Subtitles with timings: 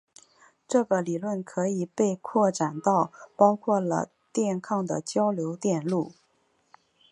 [0.67, 6.11] 这个理论可以被扩展到包括了电抗的交流电路。